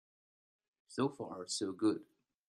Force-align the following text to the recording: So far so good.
So 0.87 1.09
far 1.09 1.47
so 1.47 1.73
good. 1.73 2.01